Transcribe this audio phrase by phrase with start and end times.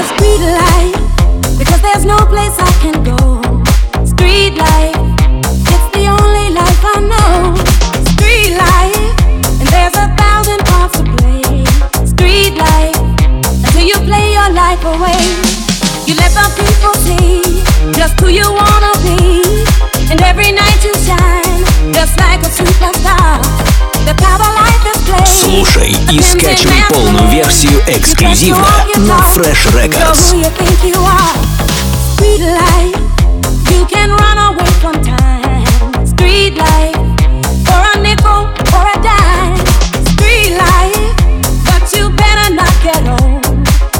[0.00, 3.18] street life because there's no place I can go.
[4.04, 4.96] Street life,
[5.68, 7.54] it's the only life I know.
[8.12, 9.04] Street life,
[9.60, 11.64] and there's a thousand parts to play.
[12.06, 12.96] Street life,
[13.64, 15.22] until you play your life away.
[16.06, 17.42] You let the people see
[17.92, 18.81] just who you wanna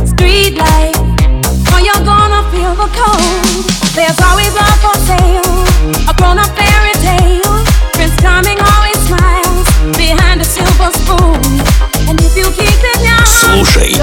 [0.04, 0.96] Street life,
[1.72, 3.64] or you're gonna feel the cold.
[3.96, 5.31] There's always love for sale,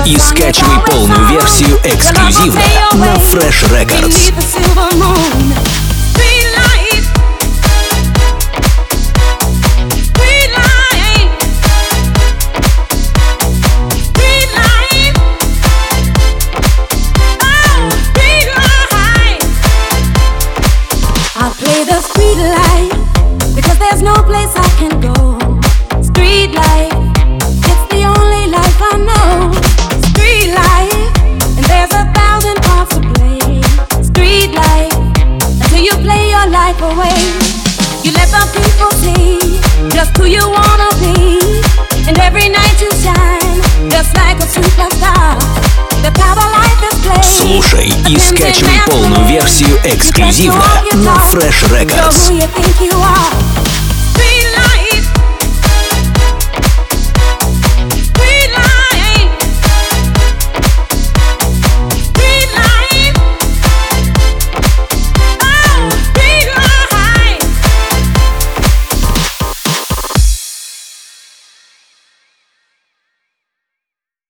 [0.06, 4.08] и скачивай полную версию эксклюзивно на Fresh Records.
[4.08, 5.54] Beneath the silver moon.
[6.12, 7.04] Street light.
[9.90, 11.30] Street light.
[14.10, 15.14] Street light.
[17.40, 19.42] Oh, street light.
[21.36, 22.92] I play the street light
[23.54, 25.14] because there's no place I can go.
[26.02, 26.92] Street light,
[36.98, 37.14] away.
[38.02, 39.60] You let the people see
[39.90, 41.40] just who you wanna be,
[42.06, 45.38] and every night you shine just like a superstar.
[46.02, 47.24] The power life is played.
[47.24, 53.57] Слушай и скачивай полную версию эксклюзивно на Fresh Know Records.